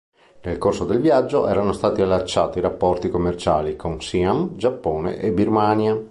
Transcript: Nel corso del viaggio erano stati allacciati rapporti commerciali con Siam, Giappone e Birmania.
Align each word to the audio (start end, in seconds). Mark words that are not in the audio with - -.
Nel 0.41 0.57
corso 0.57 0.85
del 0.85 0.99
viaggio 0.99 1.47
erano 1.47 1.73
stati 1.73 2.01
allacciati 2.01 2.59
rapporti 2.59 3.11
commerciali 3.11 3.75
con 3.75 4.01
Siam, 4.01 4.55
Giappone 4.55 5.19
e 5.19 5.31
Birmania. 5.31 5.95